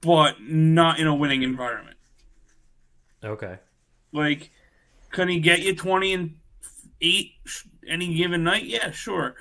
[0.01, 1.97] but not in a winning environment.
[3.25, 3.59] Okay.
[4.13, 4.51] Like,
[5.11, 6.38] can he get you 20 and
[7.01, 7.33] 8
[7.89, 8.65] any given night?
[8.65, 9.37] Yeah, sure.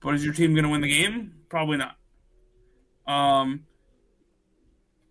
[0.00, 1.34] But is your team going to win the game?
[1.48, 1.96] Probably not.
[3.06, 3.64] Um,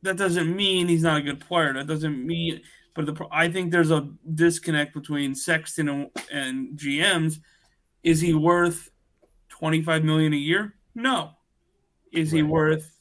[0.02, 1.74] that doesn't mean he's not a good player.
[1.74, 2.62] That doesn't mean,
[2.94, 7.40] but the I think there's a disconnect between Sexton and, and GMs.
[8.04, 8.90] Is he worth
[9.50, 10.76] 25 million a year?
[10.94, 11.32] No.
[12.12, 13.00] Is he worth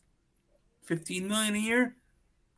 [0.84, 1.96] 15 million a year?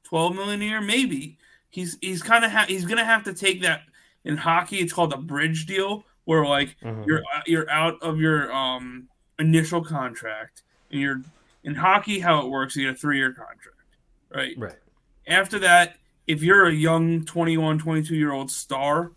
[0.05, 0.81] 12 million a year?
[0.81, 1.39] Maybe.
[1.71, 3.81] He's he's kind of ha- he's gonna have to take that
[4.25, 4.79] in hockey.
[4.79, 7.07] It's called a bridge deal, where like Mhm.
[7.07, 9.09] you're you're out of your um
[9.39, 11.21] initial contract, and you're
[11.65, 12.19] in hockey.
[12.21, 13.99] How it works, you get a three year contract,
[14.35, 14.55] right?
[14.57, 14.79] Right.
[15.27, 19.13] After that, if you're a young 21, 22 year old star,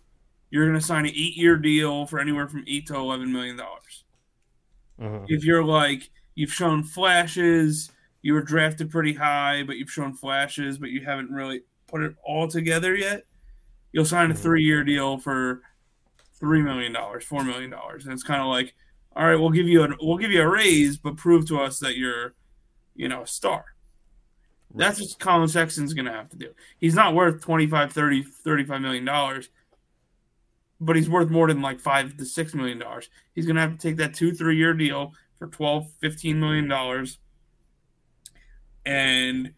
[0.50, 3.56] you're going to sign an eight year deal for anywhere from eight to 11 million
[3.56, 4.04] dollars.
[5.00, 5.26] Mhm.
[5.28, 7.90] If you're like, you've shown flashes,
[8.22, 12.14] you were drafted pretty high, but you've shown flashes, but you haven't really put it
[12.24, 13.24] all together yet,
[13.92, 14.38] you'll sign a Mhm.
[14.38, 15.62] three year deal for
[16.40, 17.72] $3 million, $4 million.
[17.72, 18.74] And it's kind of like,
[19.14, 21.78] all right, we'll give you a, we'll give you a raise, but prove to us
[21.80, 22.34] that you're,
[22.94, 23.64] you know, a star.
[24.74, 26.50] That's what Collin Sexton's going to have to do.
[26.78, 29.48] He's not worth 25, 30, 35 million dollars,
[30.80, 33.08] but he's worth more than like 5 to 6 million dollars.
[33.34, 37.18] He's going to have to take that 2-3 year deal for 12, 15 million dollars
[38.84, 39.52] and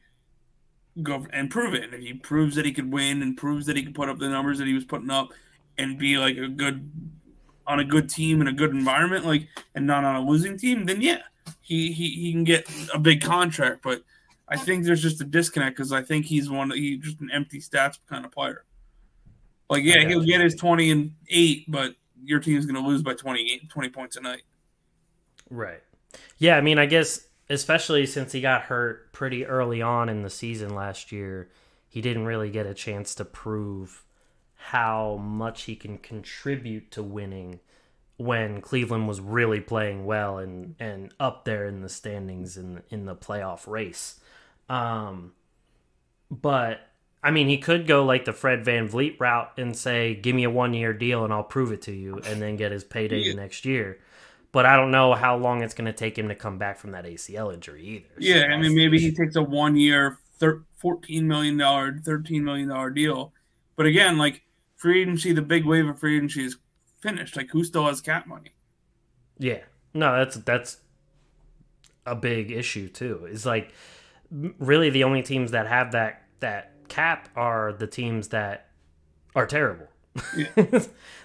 [1.03, 1.85] go and prove it.
[1.85, 4.19] And if he proves that he could win and proves that he could put up
[4.19, 5.31] the numbers that he was putting up
[5.78, 6.90] and be like a good
[7.66, 10.87] on a good team in a good environment like and not on a losing team,
[10.87, 11.20] then yeah,
[11.61, 14.02] he he, he can get a big contract, but
[14.50, 16.72] I think there's just a disconnect because I think he's one.
[16.72, 18.64] He's just an empty stats kind of player.
[19.68, 23.14] Like, yeah, he'll get his 20 and eight, but your team's going to lose by
[23.14, 24.42] 20, 20 points a night.
[25.48, 25.80] Right.
[26.38, 30.30] Yeah, I mean, I guess especially since he got hurt pretty early on in the
[30.30, 31.48] season last year,
[31.88, 34.02] he didn't really get a chance to prove
[34.68, 37.61] how much he can contribute to winning
[38.18, 43.07] when Cleveland was really playing well and and up there in the standings in in
[43.07, 44.20] the playoff race.
[44.68, 45.33] Um
[46.31, 46.81] but
[47.23, 50.51] I mean, he could go like the Fred VanVleet route and say, "Give me a
[50.51, 53.33] one-year deal and I'll prove it to you," and then get his payday Yeah.
[53.35, 54.01] the next year.
[54.53, 56.92] But I don't know how long it's going to take him to come back from
[56.92, 58.23] that ACL injury either.
[58.23, 62.94] So Yeah, I mean, maybe he takes a one year, thir- $14 million, $13 million
[62.94, 63.33] deal.
[63.77, 64.42] But again, like,
[64.81, 66.57] free agency, the big wave of free agency is
[67.01, 67.37] finished.
[67.37, 68.51] Like, who still has cap money?
[69.38, 69.61] Yeah.
[69.93, 70.79] No, that's that's
[72.07, 73.27] a big issue too.
[73.31, 73.73] It's like
[74.31, 78.69] really the only teams that have that that cap are the teams that
[79.35, 79.87] are terrible.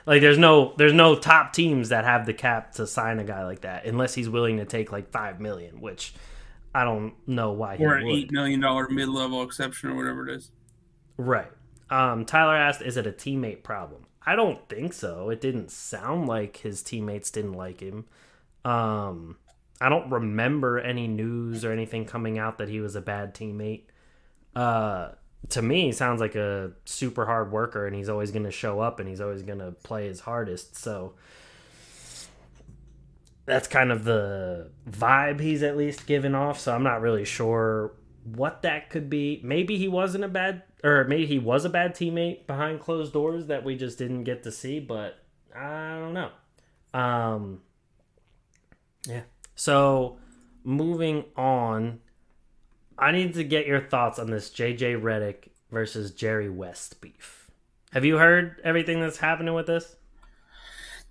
[0.06, 3.46] like there's no there's no top teams that have the cap to sign a guy
[3.46, 6.14] like that unless he's willing to take like 5 million, which
[6.74, 8.14] I don't know why he Or an would.
[8.30, 8.62] $8 million
[8.94, 10.52] mid level exception or whatever it is.
[11.18, 11.52] Right.
[11.90, 15.30] Um, Tyler asked, "Is it a teammate problem?" I don't think so.
[15.30, 18.06] It didn't sound like his teammates didn't like him.
[18.64, 19.38] Um,
[19.80, 23.84] I don't remember any news or anything coming out that he was a bad teammate.
[24.56, 25.10] Uh,
[25.50, 28.80] to me, he sounds like a super hard worker, and he's always going to show
[28.80, 30.76] up, and he's always going to play his hardest.
[30.76, 31.14] So
[33.46, 36.60] that's kind of the vibe he's at least giving off.
[36.60, 37.92] So I'm not really sure
[38.24, 39.40] what that could be.
[39.44, 43.48] Maybe he wasn't a bad, or maybe he was a bad teammate behind closed doors
[43.48, 44.80] that we just didn't get to see.
[44.80, 45.18] But
[45.56, 46.30] I don't know.
[46.94, 47.62] Um,
[49.08, 49.24] yeah.
[49.56, 50.20] So
[50.64, 52.02] moving on,
[53.00, 57.50] I need to get your thoughts on this JJ Redick versus Jerry West beef.
[57.92, 59.96] Have you heard everything that's happening with this?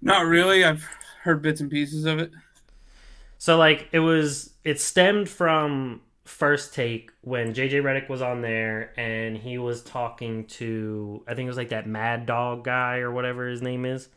[0.01, 0.65] Not really.
[0.65, 0.87] I've
[1.23, 2.31] heard bits and pieces of it.
[3.39, 8.93] So like it was it stemmed from first take when JJ Redick was on there
[8.97, 13.11] and he was talking to I think it was like that Mad Dog guy or
[13.13, 14.09] whatever his name is.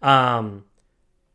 [0.00, 0.64] Um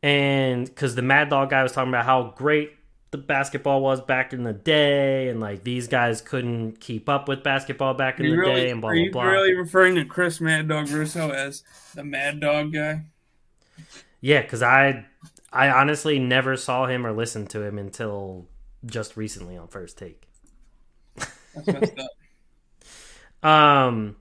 [0.03, 2.73] and cuz the Mad Dog guy was talking about how great
[3.11, 7.43] the basketball was back in the day and like these guys couldn't keep up with
[7.43, 9.23] basketball back in the really, day and blah are blah you blah.
[9.23, 11.63] really referring to Chris Mad Dog Russo as
[11.95, 13.03] the Mad Dog guy?
[14.21, 15.05] Yeah, cuz I
[15.51, 18.47] I honestly never saw him or listened to him until
[18.87, 20.27] just recently on first take.
[21.53, 22.11] That's messed up.
[23.43, 24.15] Um,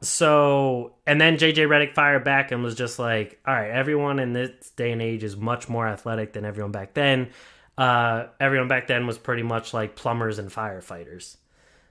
[0.00, 4.32] so and then JJ Redick fired back and was just like, "All right, everyone in
[4.32, 7.30] this day and age is much more athletic than everyone back then.
[7.76, 11.36] Uh, everyone back then was pretty much like plumbers and firefighters."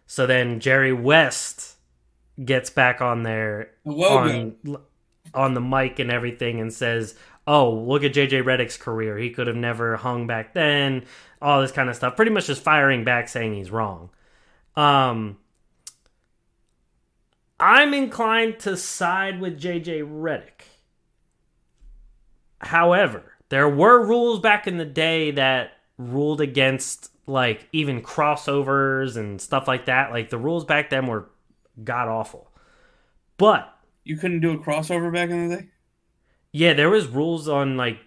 [0.08, 1.76] So then Jerry West
[2.43, 4.56] gets back on there The on
[5.34, 7.16] on the mic and everything and says,
[7.48, 9.18] "Oh, look at JJ Redick's career.
[9.18, 11.06] He could have never hung back then."
[11.41, 12.16] All this kind of stuff.
[12.16, 14.10] Pretty much just firing back saying he's wrong.
[14.76, 15.38] Um
[17.60, 20.66] I'm inclined to side with JJ Redick.
[22.60, 29.39] However, there were rules back in the day that ruled against like even crossovers and
[29.39, 30.12] stuff like that.
[30.12, 31.30] Like the rules back then were
[31.84, 32.52] god awful.
[33.38, 33.72] But
[34.04, 35.68] You couldn't do a crossover back in the day.
[36.56, 37.99] Yeah, there was rules on like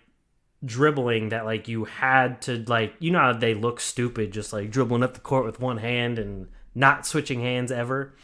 [0.64, 4.70] dribbling that like you had to like you know how they look stupid just like
[4.70, 8.14] dribbling up the court with one hand and not switching hands ever.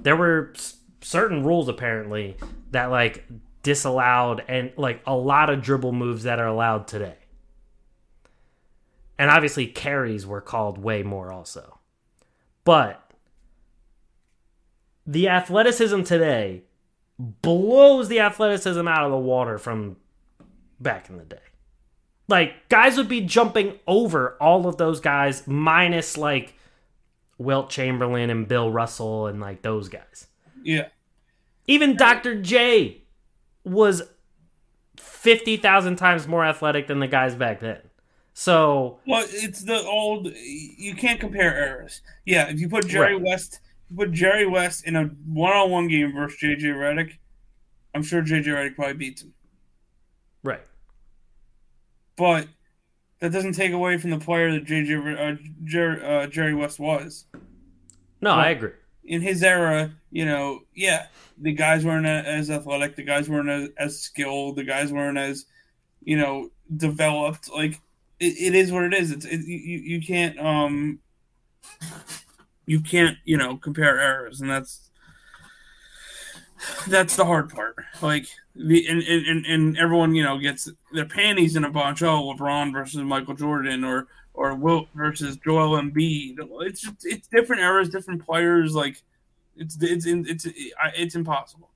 [0.00, 2.38] There were s- certain rules apparently
[2.70, 3.26] that like
[3.62, 7.18] disallowed and like a lot of dribble moves that are allowed today.
[9.18, 11.78] And obviously carries were called way more also.
[12.64, 13.12] But
[15.06, 16.62] the athleticism today
[17.18, 19.96] blows the athleticism out of the water from
[20.80, 21.38] back in the day.
[22.28, 26.54] Like guys would be jumping over all of those guys minus like
[27.38, 30.26] Wilt Chamberlain and Bill Russell and like those guys.
[30.62, 30.88] Yeah.
[31.66, 32.40] Even Dr.
[32.40, 33.02] J
[33.64, 34.02] was
[34.96, 37.80] 50,000 times more athletic than the guys back then.
[38.34, 40.26] So, Well, it's the old.
[40.34, 42.02] You can't compare eras.
[42.24, 43.22] Yeah, if you put Jerry Right.
[43.22, 43.60] West,
[43.94, 47.18] put Jerry West in a one-on-one game versus JJ Redick,
[47.94, 49.32] I'm sure JJ Redick probably beats him.
[50.42, 50.60] right.
[52.16, 52.46] But
[53.20, 57.24] that doesn't take away from the player that JJ uh, Jer- uh, Jerry West was
[58.20, 58.70] No, I agree.
[59.04, 59.92] in his era.
[60.10, 61.06] You know, yeah,
[61.38, 65.46] the guys weren't as athletic, the guys weren't as, as skilled, the guys weren't as
[66.04, 67.50] you know developed.
[67.50, 67.80] Like
[68.20, 69.10] it, it is what it is.
[69.10, 71.00] It's it, you you can't um
[72.66, 74.90] you can't you know compare eras, and that's
[76.88, 77.76] that's the hard part.
[78.00, 82.02] Like the and, and, and- everyone you know gets their panties in a bunch.
[82.02, 86.36] Oh, LeBron versus Michael Jordan, or or Wilt versus Joel Embiid.
[86.62, 88.74] It's just, it's different eras, different players.
[88.74, 89.02] Like
[89.56, 91.70] it's it's it's, it's impossible.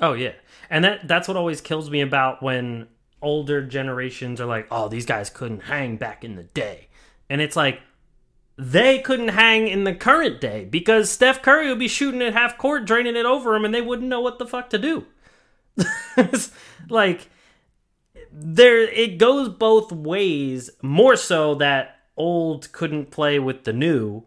[0.00, 0.32] Oh yeah,
[0.68, 2.88] and that that's what always kills me about when
[3.22, 6.88] older generations are like, "Oh, these guys couldn't hang back in the day,"
[7.30, 7.80] and it's like
[8.56, 12.56] they couldn't hang in the current day because Steph Curry would be shooting at half
[12.56, 15.06] court, draining it over them, and they wouldn't know what the fuck to do.
[16.88, 17.28] Like
[18.32, 20.70] there, it goes both ways.
[20.82, 24.24] More so that old couldn't play with the new,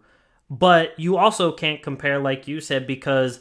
[0.50, 3.40] but you also can't compare, like you said, because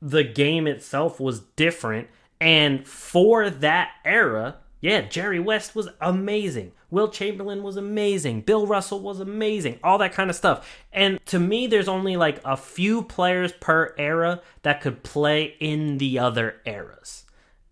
[0.00, 2.08] the game itself was different.
[2.40, 6.72] And for that era, yeah, Jerry West was amazing.
[6.90, 8.40] Wilt Chamberlain was amazing.
[8.40, 9.78] Bill Russell was amazing.
[9.84, 10.68] All that kind of stuff.
[10.92, 15.98] And to me, there's only like a few players per era that could play in
[15.98, 17.24] the other eras.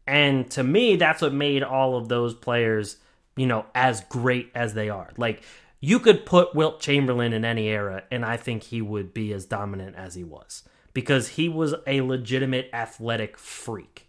[0.07, 2.99] And to me, that's what made all of those players,
[3.37, 5.11] you know, as great as they are.
[5.17, 5.43] Like,
[5.81, 9.47] you could put Wilt Chamberlain in any era, and I think he would be as
[9.47, 14.09] dominant as he was because he was a legitimate athletic freak.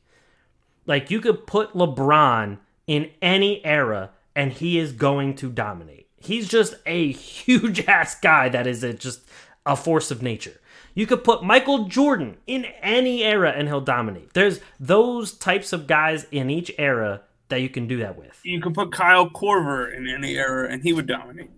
[0.86, 2.58] Like, you could put LeBron
[2.88, 6.08] in any era, and he is going to dominate.
[6.18, 9.22] He's just a huge ass guy that is a, just
[9.66, 10.60] a force of nature.
[10.94, 14.34] You could put Michael Jordan in any era and he'll dominate.
[14.34, 18.40] There's those types of guys in each era that you can do that with.
[18.44, 21.50] You could put Kyle Korver in any era, and he would dominate.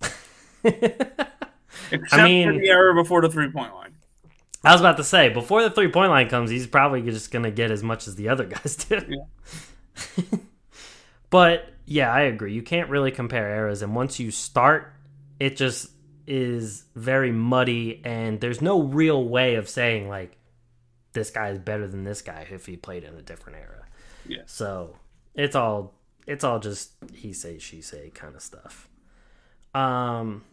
[0.64, 3.94] Except mean- for the era before the three point line.
[4.64, 7.44] I was about to say, before the three point line comes, he's probably just going
[7.44, 9.00] to get as much as the other guys do.
[11.30, 12.52] but yeah, I agree.
[12.52, 13.82] You can't really compare eras.
[13.82, 14.92] And once you start,
[15.40, 15.90] it just
[16.26, 18.02] is very muddy.
[18.04, 20.36] And there's no real way of saying, like,
[21.12, 23.86] this guy is better than this guy if he played in a different era.
[24.26, 24.42] Yeah.
[24.46, 24.96] So
[25.34, 25.94] it's all
[26.26, 28.88] it's all just he say she say kind of stuff.
[29.74, 30.44] Um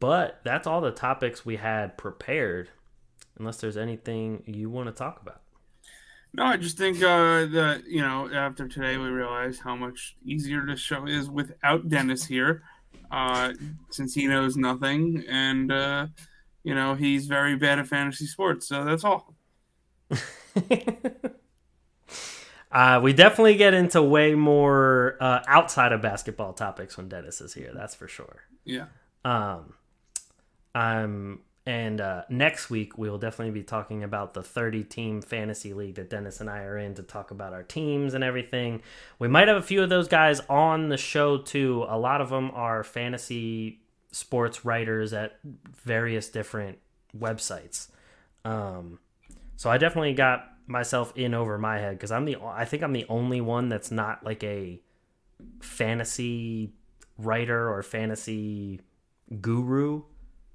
[0.00, 2.70] but that's all the topics we had prepared
[3.38, 5.42] unless there's anything you want to talk about.
[6.34, 10.64] No, I just think uh, that you know after today we realize how much easier
[10.64, 12.62] this show is without Dennis here,
[13.10, 13.52] uh,
[13.90, 16.06] since he knows nothing and uh,
[16.62, 18.68] you know he's very bad at fantasy sports.
[18.68, 19.34] So that's all.
[22.70, 27.54] Uh, we definitely get into way more uh, outside of basketball topics when Dennis is
[27.54, 27.70] here.
[27.74, 28.42] That's for sure.
[28.64, 28.86] Yeah.
[29.24, 29.72] Um,
[30.74, 35.74] um, and uh, next week we will definitely be talking about the 30 team fantasy
[35.74, 38.80] league that Dennis and I are in to talk about our teams and everything.
[39.18, 41.84] We might have a few of those guys on the show too.
[41.86, 45.38] A lot of them are fantasy sports writers at
[45.84, 46.78] various different
[47.14, 47.88] websites.
[48.46, 48.98] Um,
[49.56, 52.94] so I definitely got myself in over my head because I'm the I think I'm
[52.94, 54.80] the only one that's not like a
[55.60, 56.72] fantasy
[57.18, 58.80] writer or fantasy
[59.42, 60.04] guru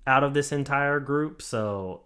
[0.05, 1.41] out of this entire group.
[1.41, 2.01] So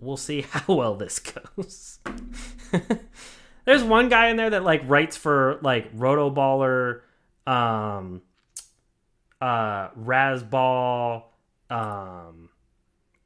[0.00, 1.98] we'll see how well this goes.
[3.64, 7.02] There's one guy in there that like writes for like Rotoballer,
[7.46, 8.22] um,
[9.40, 11.24] uh, Razzball,
[11.70, 12.48] um,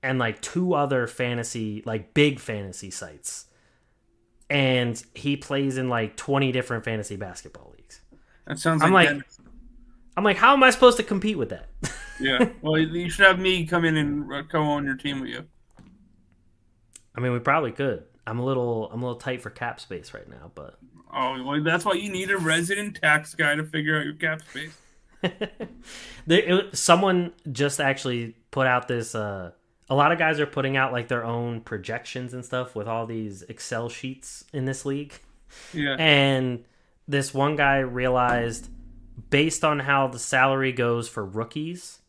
[0.02, 3.46] and like two other fantasy, like big fantasy sites.
[4.50, 8.00] And he plays in like 20 different fantasy basketball leagues.
[8.46, 9.22] That sounds I'm like, like-
[10.18, 11.68] I'm like, how am I supposed to compete with that?
[12.20, 12.50] yeah.
[12.62, 15.44] Well, you should have me come in and uh, go on your team with you.
[17.14, 18.04] I mean, we probably could.
[18.26, 20.78] I'm a little, I'm a little tight for cap space right now, but
[21.12, 24.42] Oh, well, that's why you need a resident tax guy to figure out your cap
[24.42, 24.76] space.
[26.26, 29.14] there, it, someone just actually put out this.
[29.14, 29.52] Uh,
[29.88, 33.06] a lot of guys are putting out like their own projections and stuff with all
[33.06, 35.14] these Excel sheets in this league.
[35.72, 35.96] Yeah.
[35.98, 36.64] And
[37.08, 38.68] this one guy realized,
[39.30, 42.00] based on how the salary goes for rookies,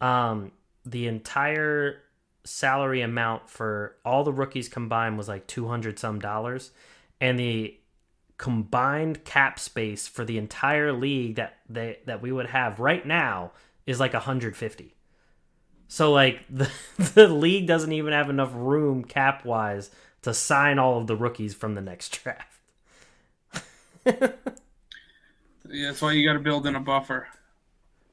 [0.00, 0.52] um,
[0.84, 2.02] the entire
[2.44, 6.70] salary amount for all the rookies combined was like 200 some dollars.
[7.20, 7.76] And the
[8.38, 13.52] combined cap space for the entire league that they that we would have right now
[13.86, 14.94] is like 150.
[15.88, 16.70] So like the
[17.14, 19.90] the league doesn't even have enough room cap wise
[20.22, 22.60] to sign all of the rookies from the next draft.
[25.68, 27.28] Yeah, that's why you got to build in a buffer.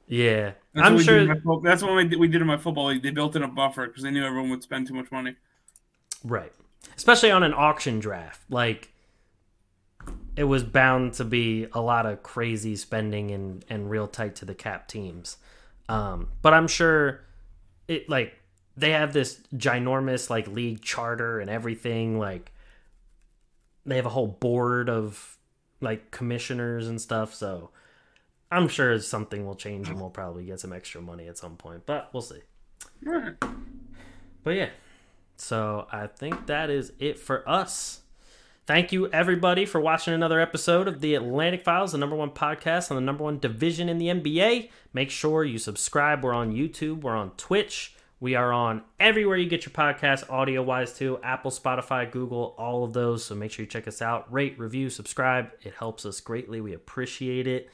[0.06, 1.24] Yeah, That's I'm sure.
[1.26, 3.02] my that's what we did, we did in my football league.
[3.02, 5.36] They built in a buffer because they knew everyone would spend too much money.
[6.24, 6.52] Right.
[6.96, 8.42] Especially on an auction draft.
[8.50, 8.92] Like
[10.36, 14.44] it was bound to be a lot of crazy spending and and real tight to
[14.44, 15.36] the cap teams.
[15.88, 17.20] Um but I'm sure
[17.88, 18.34] it like
[18.76, 22.52] they have this ginormous like league charter and everything like
[23.84, 25.36] they have a whole board of
[25.80, 27.70] like commissioners and stuff so
[28.52, 31.86] I'm sure something will change and we'll probably get some extra money at some point
[31.86, 32.40] but we'll see.
[34.44, 34.68] But yeah.
[35.36, 38.00] So I think that is it for us.
[38.64, 42.90] Thank you everybody for watching another episode of the Atlantic Files, the number one podcast
[42.90, 44.70] on the number one division in the NBA.
[44.92, 46.22] Make sure you subscribe.
[46.22, 50.62] We're on YouTube, we're on Twitch, we are on everywhere you get your podcast, audio
[50.62, 51.18] wise too.
[51.24, 53.24] Apple, Spotify, Google, all of those.
[53.24, 54.32] So make sure you check us out.
[54.32, 55.50] Rate, review, subscribe.
[55.62, 56.60] It helps us greatly.
[56.60, 57.68] We appreciate it.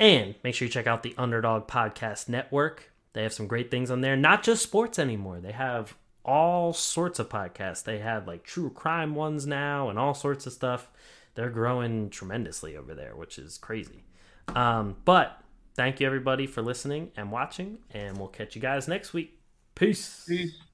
[0.00, 2.90] And make sure you check out the Underdog Podcast Network.
[3.12, 4.16] They have some great things on there.
[4.16, 5.40] Not just sports anymore.
[5.40, 5.94] They have
[6.24, 7.84] all sorts of podcasts.
[7.84, 10.88] They have like true crime ones now and all sorts of stuff.
[11.34, 14.04] They're growing tremendously over there, which is crazy.
[14.48, 15.38] Um, but
[15.74, 19.38] thank you everybody for listening and watching, and we'll catch you guys next week.
[19.74, 20.24] Peace.
[20.26, 20.69] Peace.